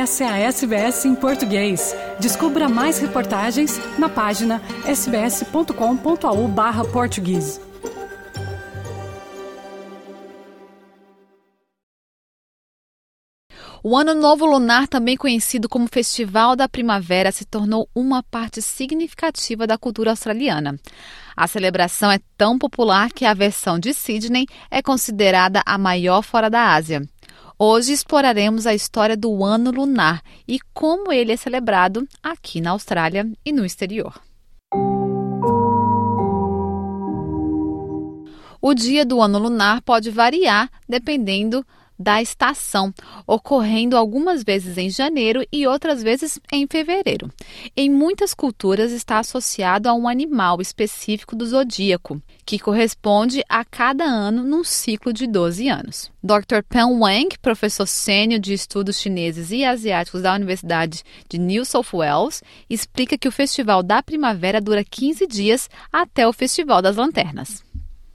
Essa 0.00 0.24
é 0.24 0.28
a 0.28 0.38
SBS 0.38 1.04
em 1.04 1.14
português. 1.14 1.94
Descubra 2.18 2.70
mais 2.70 2.98
reportagens 2.98 3.78
na 3.98 4.08
página 4.08 4.62
sbs.com.au/português. 4.86 7.60
O 13.82 13.94
Ano 13.94 14.14
Novo 14.14 14.46
Lunar, 14.46 14.88
também 14.88 15.18
conhecido 15.18 15.68
como 15.68 15.86
Festival 15.86 16.56
da 16.56 16.66
Primavera, 16.66 17.30
se 17.30 17.44
tornou 17.44 17.86
uma 17.94 18.22
parte 18.22 18.62
significativa 18.62 19.66
da 19.66 19.76
cultura 19.76 20.12
australiana. 20.12 20.80
A 21.36 21.46
celebração 21.46 22.10
é 22.10 22.18
tão 22.38 22.58
popular 22.58 23.12
que 23.12 23.26
a 23.26 23.34
versão 23.34 23.78
de 23.78 23.92
Sydney 23.92 24.46
é 24.70 24.80
considerada 24.80 25.62
a 25.66 25.76
maior 25.76 26.22
fora 26.22 26.48
da 26.48 26.72
Ásia. 26.72 27.02
Hoje 27.62 27.92
exploraremos 27.92 28.66
a 28.66 28.72
história 28.72 29.14
do 29.14 29.44
ano 29.44 29.70
lunar 29.70 30.22
e 30.48 30.58
como 30.72 31.12
ele 31.12 31.30
é 31.30 31.36
celebrado 31.36 32.08
aqui 32.22 32.58
na 32.58 32.70
Austrália 32.70 33.30
e 33.44 33.52
no 33.52 33.66
exterior. 33.66 34.18
O 38.62 38.72
dia 38.72 39.04
do 39.04 39.20
ano 39.20 39.38
lunar 39.38 39.82
pode 39.82 40.10
variar 40.10 40.70
dependendo 40.88 41.62
da 42.00 42.22
estação, 42.22 42.94
ocorrendo 43.26 43.94
algumas 43.94 44.42
vezes 44.42 44.78
em 44.78 44.88
janeiro 44.88 45.46
e 45.52 45.66
outras 45.66 46.02
vezes 46.02 46.40
em 46.50 46.66
fevereiro. 46.66 47.30
Em 47.76 47.90
muitas 47.90 48.32
culturas 48.32 48.90
está 48.90 49.18
associado 49.18 49.86
a 49.86 49.92
um 49.92 50.08
animal 50.08 50.62
específico 50.62 51.36
do 51.36 51.44
zodíaco, 51.44 52.20
que 52.46 52.58
corresponde 52.58 53.44
a 53.46 53.62
cada 53.66 54.04
ano 54.04 54.42
num 54.42 54.64
ciclo 54.64 55.12
de 55.12 55.26
12 55.26 55.68
anos. 55.68 56.10
Dr. 56.22 56.62
Pen 56.66 56.98
Wang, 56.98 57.38
professor 57.40 57.86
sênior 57.86 58.40
de 58.40 58.54
estudos 58.54 58.98
chineses 58.98 59.50
e 59.50 59.62
asiáticos 59.62 60.22
da 60.22 60.34
Universidade 60.34 61.02
de 61.28 61.38
New 61.38 61.66
South 61.66 61.92
Wales, 61.92 62.42
explica 62.68 63.18
que 63.18 63.28
o 63.28 63.32
Festival 63.32 63.82
da 63.82 64.02
Primavera 64.02 64.60
dura 64.60 64.82
15 64.82 65.26
dias 65.26 65.68
até 65.92 66.26
o 66.26 66.32
Festival 66.32 66.80
das 66.80 66.96
Lanternas. 66.96 67.62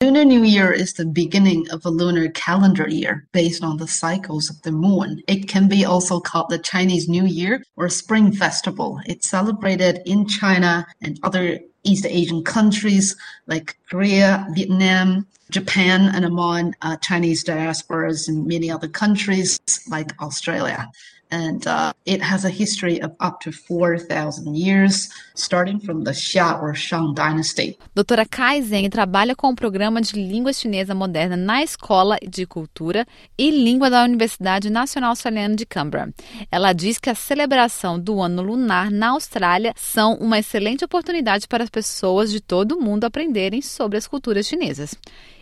Lunar 0.02 0.26
New 0.26 0.44
Year 0.44 0.74
is 0.74 0.94
the 0.94 1.06
beginning 1.06 1.70
of 1.72 1.86
a 1.86 1.90
lunar 1.90 2.28
calendar 2.30 2.88
year 2.90 3.26
based 3.32 3.64
on 3.64 3.78
the 3.78 3.88
cycles 3.88 4.50
of 4.50 4.62
the 4.64 4.72
moon. 4.72 5.24
It 5.26 5.48
can 5.48 5.70
be 5.70 5.86
also 5.86 6.20
called 6.20 6.50
the 6.50 6.60
Chinese 6.60 7.08
New 7.08 7.26
Year 7.26 7.64
or 7.78 7.88
Spring 7.88 8.34
Festival. 8.34 9.00
It's 9.06 9.30
celebrated 9.30 10.02
in 10.06 10.28
China 10.28 10.86
and 11.02 11.18
other 11.24 11.62
East 11.84 12.06
Asian 12.06 12.44
countries 12.44 13.16
like 13.48 13.78
Korea, 13.90 14.46
Vietnam, 14.54 15.28
Japan, 15.50 16.14
and 16.14 16.26
among 16.26 16.74
uh, 16.82 16.98
Chinese 16.98 17.46
diasporas 17.46 18.28
in 18.28 18.46
many 18.46 18.70
other 18.70 18.90
countries 18.90 19.60
like 19.88 20.12
Australia. 20.22 20.92
And 21.36 21.68
uh, 21.68 21.92
it 22.06 22.22
has 22.22 22.46
a 22.46 22.50
history 22.50 23.02
of 23.02 23.12
up 23.20 23.42
to 23.42 23.52
4,000 23.52 24.56
years, 24.56 25.10
starting 25.36 25.80
from 25.80 26.04
the 26.06 26.12
Xia 26.12 26.62
or 26.62 26.74
Shang 26.74 27.14
dynasty. 27.14 27.78
Doutora 27.94 28.26
Kai 28.26 28.62
Zeng 28.62 28.90
trabalha 28.90 29.36
com 29.36 29.50
o 29.50 29.56
programa 29.56 30.02
de 30.02 30.14
língua 30.16 30.54
chinesa 30.54 30.96
moderna 30.96 31.36
na 31.36 31.62
Escola 31.62 32.18
de 32.26 32.46
Cultura 32.46 33.06
e 33.38 33.52
Língua 33.52 33.90
da 33.90 34.04
Universidade 34.04 34.70
Nacional 34.70 35.10
Australiana 35.10 35.56
de 35.56 35.66
Canberra. 35.66 36.14
Ela 36.50 36.72
diz 36.72 36.98
que 37.00 37.10
a 37.10 37.16
celebração 37.16 38.00
do 38.00 38.22
ano 38.22 38.42
lunar 38.42 38.90
na 38.90 39.10
Austrália 39.10 39.74
são 39.76 40.14
uma 40.16 40.40
excelente 40.40 40.86
oportunidade 40.86 41.48
para 41.48 41.64
as 41.64 41.70
pessoas 41.70 42.32
de 42.32 42.40
todo 42.40 42.78
o 42.78 42.82
mundo 42.82 43.04
aprenderem 43.04 43.62
sobre 43.62 43.98
as 43.98 44.08
culturas 44.08 44.48
chinesas 44.48 44.96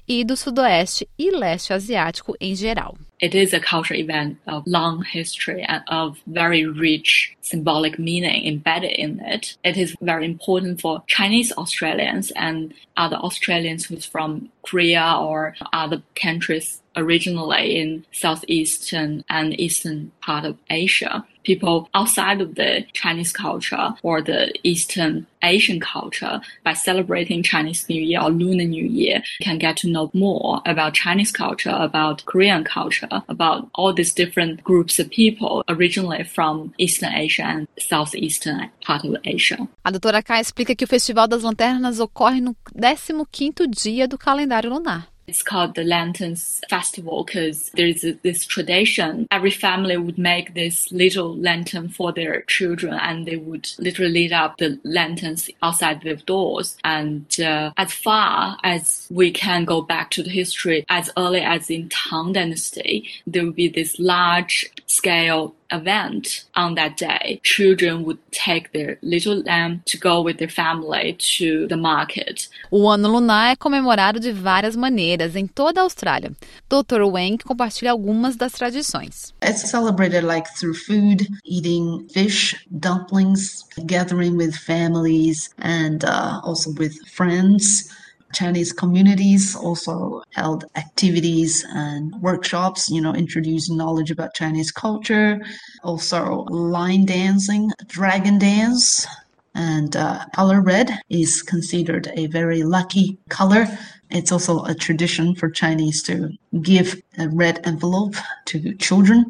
e 0.07 0.23
do 0.23 0.35
sudoeste 0.35 1.07
e 1.17 1.31
leste 1.31 1.73
asiático 1.73 2.35
em 2.39 2.55
geral. 2.55 2.97
It 3.21 3.35
is 3.35 3.53
a 3.53 3.59
cultural 3.59 3.99
event 3.99 4.37
of 4.47 4.63
long 4.67 5.01
history 5.01 5.63
and 5.63 5.81
of 5.87 6.17
very 6.27 6.65
rich 6.65 7.37
symbolic 7.41 7.97
meaning 7.97 8.45
embedded 8.45 8.91
in 8.99 9.21
it. 9.21 9.57
It 9.63 9.77
is 9.77 9.95
very 10.01 10.25
important 10.25 10.81
for 10.81 11.01
Chinese 11.07 11.53
Australians 11.53 12.31
and 12.35 12.73
other 12.97 13.15
Australians 13.15 13.85
who's 13.85 14.05
from 14.05 14.49
Korea 14.61 15.17
or 15.21 15.55
other 15.71 16.03
countries 16.21 16.81
originally 16.97 17.77
in 17.79 18.05
southeastern 18.11 19.23
and 19.29 19.57
eastern 19.57 20.11
part 20.21 20.43
of 20.43 20.57
Asia. 20.69 21.25
People 21.43 21.89
outside 21.93 22.41
of 22.41 22.55
the 22.55 22.85
Chinese 22.93 23.31
culture 23.31 23.93
or 24.01 24.21
the 24.21 24.53
Eastern 24.63 25.27
Asian 25.43 25.79
culture 25.79 26.39
by 26.63 26.73
celebrating 26.73 27.43
Chinese 27.43 27.87
New 27.89 28.01
Year 28.01 28.21
or 28.21 28.29
Lunar 28.29 28.63
New 28.63 28.85
Year 28.85 29.21
can 29.41 29.57
get 29.57 29.77
to 29.77 29.89
know 29.89 30.09
more 30.13 30.61
about 30.65 30.93
Chinese 30.93 31.31
culture, 31.31 31.75
about 31.77 32.25
Korean 32.25 32.63
culture, 32.63 33.09
about 33.27 33.69
all 33.75 33.93
these 33.93 34.13
different 34.13 34.63
groups 34.63 34.99
of 34.99 35.09
people 35.09 35.63
originally 35.67 36.23
from 36.23 36.73
Eastern 36.77 37.13
Asia 37.13 37.43
and 37.43 37.67
Southeastern 37.77 38.69
part 38.85 39.03
of 39.03 39.17
Asia. 39.25 39.67
A 39.83 39.91
doutora 39.91 40.23
Kai 40.23 40.39
explica 40.39 40.75
que 40.75 40.85
o 40.85 40.87
Festival 40.87 41.27
das 41.27 41.43
Lanternas 41.43 41.99
ocorre 41.99 42.39
no 42.39 42.55
15º 42.75 43.67
dia 43.67 44.07
do 44.07 44.17
calendário 44.17 44.69
lunar. 44.69 45.12
It's 45.27 45.43
called 45.43 45.75
the 45.75 45.83
Lanterns 45.83 46.61
Festival 46.69 47.23
because 47.23 47.69
there's 47.75 48.05
this 48.23 48.45
tradition. 48.45 49.27
Every 49.31 49.51
family 49.51 49.97
would 49.97 50.17
make 50.17 50.53
this 50.53 50.91
little 50.91 51.35
lantern 51.35 51.89
for 51.89 52.11
their 52.11 52.41
children 52.41 52.93
and 52.93 53.25
they 53.25 53.37
would 53.37 53.69
literally 53.79 54.27
light 54.27 54.31
up 54.33 54.57
the 54.57 54.79
lanterns 54.83 55.49
outside 55.61 56.01
their 56.01 56.15
doors. 56.15 56.77
And 56.83 57.25
uh, 57.39 57.71
as 57.77 57.93
far 57.93 58.57
as 58.63 59.07
we 59.09 59.31
can 59.31 59.65
go 59.65 59.81
back 59.81 60.11
to 60.11 60.23
the 60.23 60.29
history, 60.29 60.85
as 60.89 61.09
early 61.17 61.41
as 61.41 61.69
in 61.69 61.89
Tang 61.89 62.33
Dynasty, 62.33 63.09
there 63.25 63.45
would 63.45 63.55
be 63.55 63.69
this 63.69 63.99
large 63.99 64.69
scale 64.87 65.55
event 65.71 66.45
on 66.55 66.75
that 66.75 66.97
day, 66.97 67.39
children 67.43 68.03
would 68.03 68.19
take 68.31 68.71
their 68.73 68.97
little 69.01 69.41
lamb 69.43 69.81
to 69.85 69.97
go 69.97 70.21
with 70.21 70.37
their 70.37 70.49
family 70.49 71.13
to 71.37 71.67
the 71.67 71.75
market. 71.77 72.47
O 72.69 72.87
ano 72.87 73.09
lunar 73.09 73.51
é 73.51 73.55
comemorado 73.55 74.19
de 74.19 74.31
várias 74.31 74.75
maneiras 74.75 75.35
em 75.35 75.47
toda 75.47 75.81
a 75.81 75.83
Austrália. 75.83 76.31
Dr. 76.69 77.01
Wang 77.03 77.37
compartilha 77.43 77.91
algumas 77.91 78.35
das 78.35 78.53
tradições. 78.53 79.33
It's 79.43 79.69
celebrated 79.69 80.23
like 80.23 80.47
through 80.59 80.75
food, 80.75 81.27
eating 81.45 82.07
fish, 82.13 82.55
dumplings, 82.71 83.65
gathering 83.85 84.37
with 84.37 84.55
families 84.55 85.49
and 85.59 86.03
uh, 86.03 86.41
also 86.43 86.71
with 86.77 86.93
friends. 87.09 87.89
Chinese 88.33 88.73
communities 88.73 89.55
also 89.55 90.23
held 90.33 90.65
activities 90.75 91.65
and 91.69 92.13
workshops, 92.21 92.89
you 92.89 93.01
know, 93.01 93.13
introducing 93.13 93.77
knowledge 93.77 94.11
about 94.11 94.33
Chinese 94.33 94.71
culture, 94.71 95.39
also 95.83 96.43
line 96.49 97.05
dancing, 97.05 97.71
dragon 97.87 98.37
dance, 98.37 99.07
and 99.55 99.95
uh, 99.95 100.25
color 100.35 100.61
red 100.61 100.89
is 101.09 101.41
considered 101.41 102.11
a 102.15 102.27
very 102.27 102.63
lucky 102.63 103.17
color. 103.29 103.67
It's 104.09 104.31
also 104.31 104.63
a 104.65 104.73
tradition 104.73 105.35
for 105.35 105.49
Chinese 105.49 106.01
to 106.03 106.29
give 106.61 107.01
a 107.17 107.29
red 107.29 107.65
envelope 107.65 108.15
to 108.45 108.73
children 108.75 109.25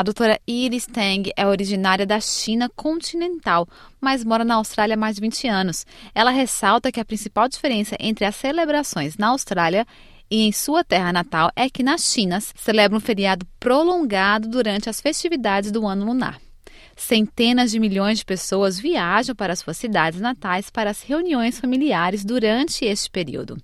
A 0.00 0.02
doutora 0.02 0.40
Iris 0.46 0.86
Tang 0.86 1.30
é 1.36 1.46
originária 1.46 2.06
da 2.06 2.18
China 2.20 2.70
continental, 2.74 3.68
mas 4.00 4.24
mora 4.24 4.46
na 4.46 4.54
Austrália 4.54 4.94
há 4.94 4.96
mais 4.96 5.16
de 5.16 5.20
20 5.20 5.46
anos. 5.46 5.84
Ela 6.14 6.30
ressalta 6.30 6.90
que 6.90 6.98
a 6.98 7.04
principal 7.04 7.46
diferença 7.50 7.98
entre 8.00 8.24
as 8.24 8.34
celebrações 8.34 9.18
na 9.18 9.28
Austrália 9.28 9.86
e 10.30 10.40
em 10.40 10.52
sua 10.52 10.82
terra 10.82 11.12
natal 11.12 11.50
é 11.54 11.68
que 11.68 11.82
na 11.82 11.98
China 11.98 12.40
celebra 12.40 12.96
um 12.96 13.00
feriado 13.00 13.46
prolongado 13.60 14.48
durante 14.48 14.88
as 14.88 15.02
festividades 15.02 15.70
do 15.70 15.86
ano 15.86 16.06
lunar. 16.06 16.40
Centenas 16.96 17.70
de 17.70 17.78
milhões 17.78 18.20
de 18.20 18.24
pessoas 18.24 18.80
viajam 18.80 19.34
para 19.34 19.54
suas 19.54 19.76
cidades 19.76 20.18
natais 20.18 20.70
para 20.70 20.88
as 20.88 21.02
reuniões 21.02 21.60
familiares 21.60 22.24
durante 22.24 22.86
este 22.86 23.10
período. 23.10 23.58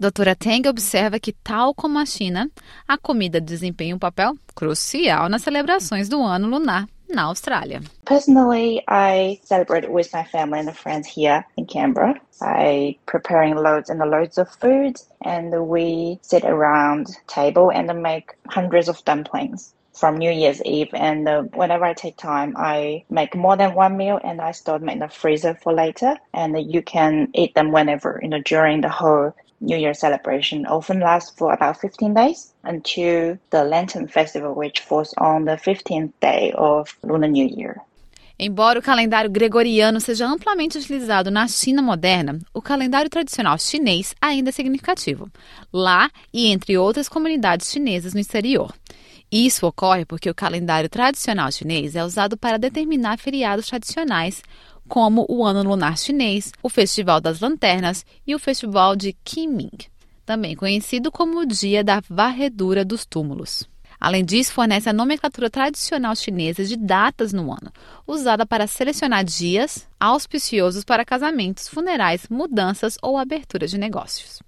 Doutora 0.00 0.34
Teng 0.34 0.66
observa 0.66 1.20
que, 1.20 1.30
tal 1.30 1.74
como 1.74 1.98
a 1.98 2.06
China, 2.06 2.50
a 2.88 2.96
comida 2.96 3.38
desempenha 3.38 3.94
um 3.94 3.98
papel 3.98 4.32
crucial 4.54 5.28
nas 5.28 5.42
celebrações 5.42 6.08
do 6.08 6.22
ano 6.22 6.48
lunar 6.48 6.88
na 7.06 7.24
Austrália. 7.24 7.82
Personally, 8.06 8.82
I 8.88 9.38
celebrate 9.44 9.90
with 9.90 10.10
my 10.14 10.24
family 10.24 10.60
and 10.60 10.74
friends 10.74 11.06
here 11.06 11.44
in 11.58 11.66
Canberra 11.66 12.18
by 12.40 12.96
preparing 13.04 13.56
loads 13.56 13.90
and 13.90 13.98
loads 13.98 14.38
of 14.38 14.48
food, 14.48 14.94
and 15.22 15.52
we 15.68 16.18
sit 16.22 16.46
around 16.46 17.08
table 17.26 17.70
and 17.70 17.92
make 18.02 18.32
hundreds 18.48 18.88
of 18.88 19.04
dumplings 19.04 19.74
from 19.92 20.16
New 20.16 20.30
Year's 20.30 20.62
Eve. 20.62 20.88
And 20.94 21.28
uh, 21.28 21.42
whenever 21.52 21.84
I 21.84 21.92
take 21.92 22.16
time, 22.16 22.54
I 22.56 23.04
make 23.10 23.36
more 23.36 23.58
than 23.58 23.74
one 23.74 23.98
meal 23.98 24.18
and 24.24 24.40
I 24.40 24.52
store 24.52 24.78
them 24.78 24.88
in 24.88 25.00
the 25.00 25.08
freezer 25.08 25.58
for 25.62 25.74
later. 25.74 26.16
And 26.32 26.56
you 26.72 26.80
can 26.80 27.28
eat 27.34 27.54
them 27.54 27.70
whenever, 27.70 28.18
you 28.22 28.28
know, 28.28 28.40
during 28.40 28.80
the 28.80 28.88
whole 28.88 29.34
New 29.60 29.78
Year 29.78 29.94
celebration 29.94 30.64
often 30.66 31.00
lasts 31.00 31.34
for 31.36 31.52
about 31.52 31.78
15 31.80 32.14
days 32.14 32.52
until 32.64 33.38
the 33.50 33.62
Lantern 33.64 34.08
Festival, 34.08 34.54
which 34.54 34.80
falls 34.80 35.12
on 35.18 35.44
the 35.44 35.56
15th 35.56 36.12
day 36.20 36.52
of 36.56 36.96
Lunar 37.02 37.28
New 37.28 37.46
Year. 37.46 37.82
Embora 38.42 38.78
o 38.78 38.82
calendário 38.82 39.30
gregoriano 39.30 40.00
seja 40.00 40.26
amplamente 40.26 40.78
utilizado 40.78 41.30
na 41.30 41.46
China 41.46 41.82
moderna, 41.82 42.38
o 42.54 42.62
calendário 42.62 43.10
tradicional 43.10 43.58
chinês 43.58 44.14
ainda 44.18 44.48
é 44.48 44.52
significativo, 44.52 45.30
lá 45.70 46.10
e 46.32 46.46
entre 46.46 46.78
outras 46.78 47.06
comunidades 47.06 47.70
chinesas 47.70 48.14
no 48.14 48.20
exterior. 48.20 48.72
Isso 49.30 49.66
ocorre 49.66 50.06
porque 50.06 50.30
o 50.30 50.34
calendário 50.34 50.88
tradicional 50.88 51.52
chinês 51.52 51.94
é 51.94 52.02
usado 52.02 52.36
para 52.36 52.58
determinar 52.58 53.18
feriados 53.18 53.68
tradicionais, 53.68 54.42
como 54.90 55.24
o 55.28 55.46
Ano 55.46 55.62
Lunar 55.62 55.96
Chinês, 55.96 56.50
o 56.60 56.68
Festival 56.68 57.20
das 57.20 57.38
Lanternas 57.38 58.04
e 58.26 58.34
o 58.34 58.40
Festival 58.40 58.96
de 58.96 59.16
Qingming, 59.24 59.70
também 60.26 60.56
conhecido 60.56 61.12
como 61.12 61.38
o 61.38 61.46
Dia 61.46 61.84
da 61.84 62.02
Varredura 62.10 62.84
dos 62.84 63.06
Túmulos. 63.06 63.68
Além 64.00 64.24
disso, 64.24 64.52
fornece 64.52 64.88
a 64.88 64.92
nomenclatura 64.92 65.48
tradicional 65.48 66.16
chinesa 66.16 66.64
de 66.64 66.76
datas 66.76 67.32
no 67.32 67.52
ano, 67.52 67.70
usada 68.04 68.44
para 68.44 68.66
selecionar 68.66 69.24
dias 69.24 69.86
auspiciosos 70.00 70.82
para 70.82 71.04
casamentos, 71.04 71.68
funerais, 71.68 72.26
mudanças 72.28 72.98
ou 73.00 73.16
abertura 73.16 73.68
de 73.68 73.78
negócios. 73.78 74.40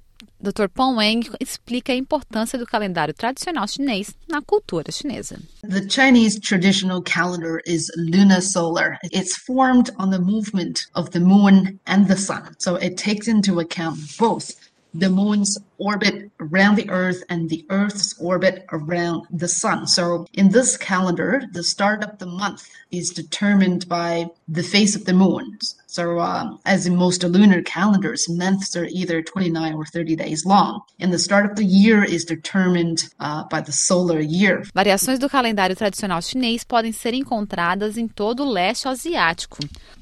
Dr. 0.43 0.67
Peng 0.67 0.97
Wang 0.97 1.23
explica 1.39 1.93
a 1.93 1.97
importância 1.97 2.59
do 2.59 2.67
calendário 2.67 3.15
tradicional 3.15 3.65
chinês 3.65 4.13
na 4.29 4.43
cultura 4.43 4.91
chinesa. 4.91 5.39
The 5.63 5.87
Chinese 5.87 6.41
traditional 6.41 7.01
calendar 7.01 7.63
is 7.65 7.93
lunar 7.97 8.41
solar. 8.41 8.99
It's 9.13 9.37
formed 9.37 9.91
on 10.01 10.11
the 10.11 10.19
movement 10.19 10.89
of 10.97 11.11
the 11.11 11.21
moon 11.21 11.79
and 11.87 12.09
the 12.09 12.17
sun. 12.17 12.57
So 12.59 12.75
it 12.75 12.97
takes 12.97 13.29
into 13.29 13.61
account 13.61 14.01
both 14.19 14.57
the 14.95 15.09
moon's 15.09 15.59
orbit 15.79 16.31
around 16.41 16.75
the 16.77 16.91
earth 16.91 17.23
and 17.29 17.49
the 17.49 17.65
earth's 17.71 18.15
orbit 18.21 18.67
around 18.73 19.27
the 19.31 19.49
sun. 19.49 19.87
So 19.87 20.27
in 20.35 20.51
this 20.51 20.77
calendar, 20.77 21.45
the 21.53 21.63
start 21.63 22.03
of 22.03 22.19
the 22.19 22.27
month 22.27 22.69
is 22.91 23.11
determined 23.11 23.89
by 23.89 24.27
the 24.49 24.63
phase 24.63 24.95
of 24.97 25.05
the 25.05 25.15
moon. 25.15 25.59
So, 25.93 26.21
um, 26.21 26.59
as 26.65 26.87
in 26.87 26.97
most 26.97 27.23
lunar 27.23 27.63
calendars, 27.63 28.27
months 28.27 28.75
are 28.75 28.87
either 28.87 29.23
29 29.23 29.75
or 29.75 29.85
30 29.85 30.17
days 30.17 30.43
long. 30.47 30.81
And 30.99 31.11
the 31.11 31.19
start 31.19 31.45
of 31.45 31.55
the 31.55 31.67
year 31.67 32.03
is 32.03 32.25
determined 32.25 33.11
uh, 33.21 33.45
by 33.51 33.61
the 33.61 33.73
solar 33.73 34.19
year. 34.19 34.63
Variações 34.75 35.19
do 35.19 35.29
calendário 35.29 35.77
tradicional 35.77 36.23
chinês 36.23 36.65
podem 36.65 36.93
ser 36.93 37.13
encontradas 37.13 37.99
em 37.99 38.09
todo 38.09 38.43
o 38.43 38.51
leste 38.51 38.89
asiático. 38.89 39.59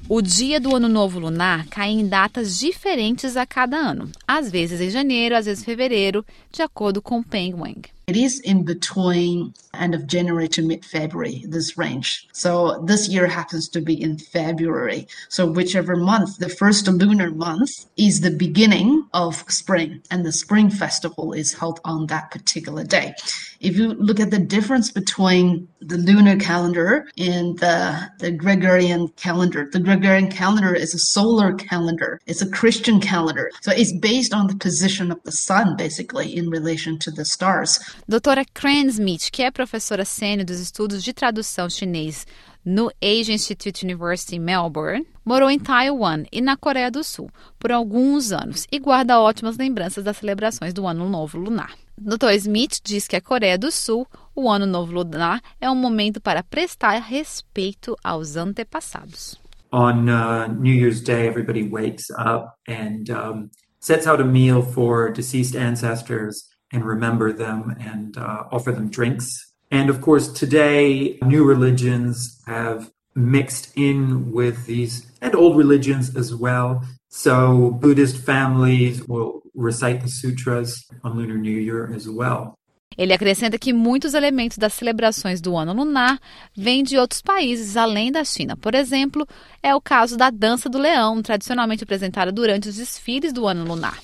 O 0.08 0.22
dia 0.22 0.60
do 0.60 0.76
Ano 0.76 0.88
Novo 0.88 1.18
Lunar 1.18 1.66
cai 1.66 1.88
em 1.88 2.06
datas 2.06 2.56
diferentes 2.56 3.36
a 3.36 3.44
cada 3.44 3.76
ano, 3.76 4.12
às 4.28 4.48
vezes 4.48 4.80
em 4.80 4.90
janeiro, 4.90 5.34
às 5.34 5.46
vezes 5.46 5.60
em 5.60 5.66
fevereiro, 5.66 6.24
de 6.52 6.62
acordo 6.62 7.02
com 7.02 7.20
Peng 7.20 7.54
Wang. 7.54 7.90
It 8.10 8.16
is 8.16 8.40
in 8.40 8.64
between 8.64 9.54
end 9.72 9.94
of 9.94 10.08
January 10.08 10.48
to 10.48 10.62
mid 10.62 10.84
February, 10.84 11.44
this 11.46 11.78
range. 11.78 12.26
So 12.32 12.82
this 12.84 13.08
year 13.08 13.28
happens 13.28 13.68
to 13.68 13.80
be 13.80 14.02
in 14.02 14.18
February. 14.18 15.06
So 15.28 15.46
whichever 15.46 15.94
month, 15.94 16.38
the 16.38 16.48
first 16.48 16.88
lunar 16.88 17.30
month 17.30 17.86
is 17.96 18.20
the 18.20 18.32
beginning 18.32 19.06
of 19.14 19.44
spring, 19.48 20.02
and 20.10 20.26
the 20.26 20.32
spring 20.32 20.70
festival 20.70 21.32
is 21.32 21.54
held 21.54 21.78
on 21.84 22.08
that 22.08 22.32
particular 22.32 22.82
day. 22.82 23.14
If 23.60 23.76
you 23.76 23.94
look 23.94 24.18
at 24.18 24.32
the 24.32 24.40
difference 24.40 24.90
between 24.90 25.68
the 25.80 25.96
lunar 25.96 26.36
calendar 26.36 27.06
and 27.18 27.58
the, 27.58 28.10
the 28.18 28.30
Gregorian 28.30 29.08
calendar, 29.16 29.68
the 29.72 29.80
Gregorian 29.80 30.28
calendar 30.28 30.74
is 30.74 30.94
a 30.94 30.98
solar 30.98 31.54
calendar. 31.54 32.20
It's 32.26 32.42
a 32.42 32.50
Christian 32.50 33.00
calendar. 33.00 33.50
So 33.60 33.72
it's 33.72 33.92
based 33.92 34.34
on 34.34 34.46
the 34.46 34.56
position 34.56 35.10
of 35.10 35.22
the 35.24 35.32
sun, 35.32 35.76
basically, 35.76 36.36
in 36.36 36.50
relation 36.50 36.98
to 36.98 37.10
the 37.10 37.24
stars. 37.24 37.78
Doutora 38.08 38.44
Cran 38.54 38.88
Smith, 38.90 39.30
que 39.30 39.42
é 39.42 39.50
professora 39.50 40.04
sênior 40.04 40.44
dos 40.44 40.60
estudos 40.60 41.02
de 41.02 41.12
tradução 41.12 41.68
chinês 41.68 42.26
no 42.64 42.90
Asia 43.00 43.34
Institute 43.34 43.84
University 43.84 44.36
em 44.36 44.38
Melbourne, 44.38 45.06
morou 45.24 45.50
em 45.50 45.58
Taiwan 45.58 46.24
e 46.30 46.40
na 46.40 46.56
Coreia 46.56 46.90
do 46.90 47.02
Sul 47.02 47.30
por 47.58 47.72
alguns 47.72 48.32
anos 48.32 48.66
e 48.70 48.78
guarda 48.78 49.18
ótimas 49.18 49.56
lembranças 49.56 50.04
das 50.04 50.18
celebrações 50.18 50.74
do 50.74 50.86
Ano 50.86 51.08
Novo 51.08 51.38
Lunar. 51.38 51.74
Dr. 51.96 52.32
Smith 52.36 52.80
diz 52.82 53.06
que 53.06 53.16
a 53.16 53.20
Coreia 53.20 53.58
do 53.58 53.70
Sul, 53.70 54.06
o 54.40 54.48
Ano 54.48 54.66
Novo 54.66 54.92
Lunar, 54.94 55.42
é 55.60 55.70
um 55.70 55.74
momento 55.74 56.18
para 56.20 56.42
prestar 56.42 56.98
respeito 56.98 57.94
aos 58.02 58.38
antepassados. 58.38 59.38
On 59.70 60.08
uh, 60.08 60.48
New 60.48 60.72
Year's 60.72 61.02
Day, 61.02 61.28
everybody 61.28 61.62
wakes 61.62 62.10
up 62.10 62.54
and 62.66 63.10
um, 63.10 63.50
sets 63.80 64.06
out 64.06 64.20
a 64.20 64.24
meal 64.24 64.62
for 64.62 65.12
deceased 65.12 65.54
ancestors 65.54 66.48
and 66.72 66.84
remember 66.84 67.32
them 67.32 67.76
and 67.78 68.16
uh, 68.16 68.44
offer 68.50 68.72
them 68.72 68.88
drinks. 68.88 69.52
And 69.70 69.90
of 69.90 70.00
course, 70.00 70.32
today, 70.32 71.18
new 71.22 71.44
religions 71.44 72.42
have 72.46 72.90
mixed 73.14 73.76
in 73.76 74.32
with 74.32 74.66
these 74.66 75.06
and 75.20 75.34
old 75.34 75.56
religions 75.56 76.16
as 76.16 76.34
well. 76.34 76.82
So 77.08 77.72
Buddhist 77.72 78.16
families 78.16 79.06
will 79.06 79.42
recite 79.54 80.00
the 80.00 80.08
sutras 80.08 80.84
on 81.04 81.16
Lunar 81.16 81.36
New 81.36 81.50
Year 81.50 81.92
as 81.92 82.08
well. 82.08 82.56
Ele 82.96 83.12
acrescenta 83.12 83.58
que 83.58 83.72
muitos 83.72 84.14
elementos 84.14 84.58
das 84.58 84.74
celebrações 84.74 85.40
do 85.40 85.56
ano 85.56 85.72
lunar 85.72 86.18
vêm 86.56 86.82
de 86.82 86.98
outros 86.98 87.22
países 87.22 87.76
além 87.76 88.10
da 88.10 88.24
China. 88.24 88.56
Por 88.56 88.74
exemplo, 88.74 89.26
é 89.62 89.74
o 89.74 89.80
caso 89.80 90.16
da 90.16 90.30
dança 90.30 90.68
do 90.68 90.78
leão, 90.78 91.22
tradicionalmente 91.22 91.84
apresentada 91.84 92.32
durante 92.32 92.68
os 92.68 92.76
desfiles 92.76 93.32
do 93.32 93.46
ano 93.46 93.64
lunar. 93.64 93.98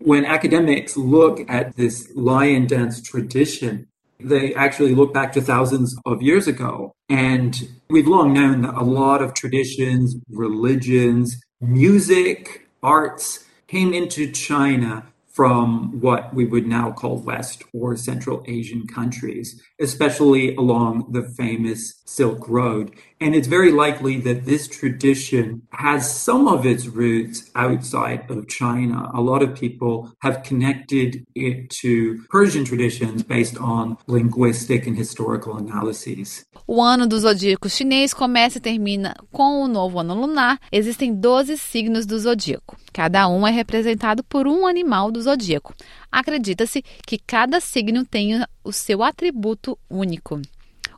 when 0.00 0.24
academics 0.24 0.96
look 0.96 1.44
at 1.48 1.76
this 1.76 2.10
lion 2.16 2.66
dance 2.66 3.02
tradition, 3.02 3.86
they 4.18 4.54
actually 4.54 4.94
look 4.94 5.12
back 5.12 5.32
to 5.32 5.40
thousands 5.40 5.94
of 6.06 6.22
years 6.22 6.46
ago. 6.46 6.92
And 7.08 7.68
we've 7.88 8.06
long 8.06 8.32
known 8.32 8.62
that 8.62 8.74
a 8.74 8.84
lot 8.84 9.22
of 9.22 9.34
traditions, 9.34 10.16
religions, 10.30 11.38
music, 11.60 12.66
arts 12.82 13.44
came 13.66 13.92
into 13.92 14.32
China 14.32 15.06
from 15.30 16.00
what 16.00 16.34
we 16.34 16.44
would 16.44 16.66
now 16.66 16.90
call 16.90 17.18
West 17.18 17.62
or 17.72 17.96
Central 17.96 18.42
Asian 18.46 18.86
countries, 18.86 19.60
especially 19.80 20.54
along 20.56 21.06
the 21.12 21.22
famous 21.22 22.02
Silk 22.04 22.48
Road. 22.48 22.92
And 23.20 23.34
it's 23.34 23.46
very 23.46 23.70
likely 23.70 24.18
that 24.22 24.46
this 24.46 24.66
tradition 24.66 25.62
has 25.72 26.10
some 26.10 26.48
of 26.48 26.66
its 26.66 26.86
roots 26.86 27.50
outside 27.54 28.28
of 28.30 28.48
China. 28.48 29.10
A 29.14 29.20
lot 29.20 29.42
of 29.42 29.54
people 29.54 30.10
have 30.22 30.42
connected 30.42 31.24
it 31.34 31.70
to 31.82 32.22
Persian 32.30 32.64
traditions 32.64 33.22
based 33.22 33.56
on 33.58 33.96
linguistic 34.06 34.86
and 34.86 34.96
historical 34.96 35.56
analyses. 35.56 36.44
O 36.66 36.80
ano 36.80 37.06
do 37.06 37.18
zodíaco 37.18 37.68
chinês 37.68 38.14
começa 38.14 38.58
e 38.58 38.60
termina 38.60 39.14
com 39.30 39.62
o 39.62 39.68
novo 39.68 40.00
ano 40.00 40.14
lunar. 40.14 40.58
Existem 40.72 41.14
12 41.14 41.58
signos 41.58 42.06
do 42.06 42.18
zodíaco. 42.18 42.76
Cada 42.92 43.28
um 43.28 43.46
é 43.46 43.50
representado 43.50 44.24
por 44.24 44.46
um 44.46 44.66
animal 44.66 45.10
do 45.10 45.22
zodíaco. 45.22 45.74
Acredita-se 46.10 46.82
que 47.06 47.18
cada 47.18 47.60
signo 47.60 48.04
tenha 48.04 48.48
o 48.64 48.72
seu 48.72 49.02
atributo 49.02 49.78
único. 49.88 50.40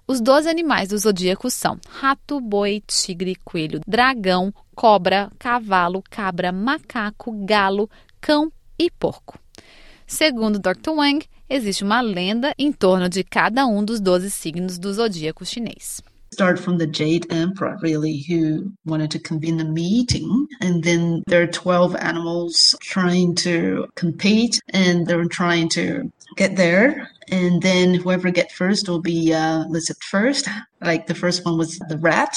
Os 0.07 0.21
12 0.21 0.49
animais 0.49 0.89
do 0.89 0.99
zodíaco 0.99 1.49
são 1.51 1.79
rato, 1.89 2.41
boi, 2.41 2.83
tigre, 2.87 3.37
coelho, 3.45 3.81
dragão, 3.87 4.53
cobra, 4.75 5.31
cavalo, 5.39 6.03
cabra, 6.11 6.51
macaco, 6.51 7.33
galo, 7.45 7.89
cão 8.21 8.51
e 8.79 8.91
porco. 8.91 9.39
Segundo 10.07 10.59
Dr. 10.59 10.91
Wang, 10.91 11.25
existe 11.49 11.85
uma 11.85 12.01
lenda 12.01 12.53
em 12.59 12.73
torno 12.73 13.09
de 13.09 13.23
cada 13.23 13.67
um 13.67 13.85
dos 13.85 14.01
12 14.01 14.31
signos 14.31 14.79
do 14.79 14.93
zodíaco 14.93 15.47
chinês. 15.47 16.03
Start 16.33 16.59
from 16.59 16.79
the 16.79 16.87
Jade 16.87 17.27
Emperor, 17.31 17.79
really, 17.83 18.19
who 18.19 18.73
wanted 18.87 19.11
to 19.13 19.19
convene 19.19 19.61
a 19.61 19.65
meeting. 19.65 20.49
And 20.61 20.83
then 20.83 21.23
there 21.27 21.43
are 21.43 21.47
12 21.47 21.95
animals 21.97 22.75
trying 22.81 23.35
to 23.37 23.87
compete 23.95 24.61
and 24.71 25.07
they're 25.07 25.25
trying 25.27 25.69
to 25.71 26.11
get 26.37 26.57
there. 26.57 27.11
And 27.31 27.63
then 27.63 27.95
whoever 27.95 28.31
get 28.31 28.51
first 28.51 28.89
will 28.89 29.01
be 29.01 29.33
uh, 29.33 29.65
listed 29.69 29.97
first. 30.03 30.49
Like 30.81 31.07
the 31.07 31.15
first 31.15 31.45
one 31.45 31.59
was 31.59 31.79
the 31.89 31.99
rat, 31.99 32.37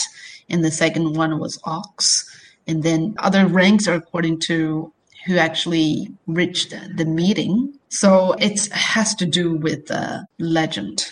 and 0.50 0.64
the 0.64 0.72
second 0.72 1.16
one 1.16 1.40
was 1.40 1.60
ox. 1.64 2.30
And 2.68 2.84
then 2.84 3.16
other 3.20 3.48
ranks 3.48 3.88
are 3.88 3.96
according 3.96 4.40
to 4.42 4.92
who 5.26 5.38
actually 5.38 6.14
reached 6.28 6.74
the 6.96 7.06
meeting. 7.06 7.74
So 7.90 8.34
it 8.34 8.68
has 8.72 9.16
to 9.16 9.26
do 9.26 9.56
with 9.56 9.88
the 9.88 10.26
legend. 10.38 11.12